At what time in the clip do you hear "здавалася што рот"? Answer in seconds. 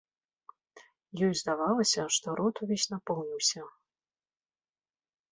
1.41-2.55